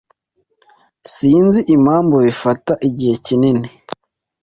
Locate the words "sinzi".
1.13-1.59